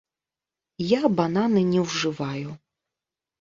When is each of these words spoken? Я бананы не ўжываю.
Я 0.99 1.11
бананы 1.19 1.61
не 1.73 1.85
ўжываю. 1.85 2.49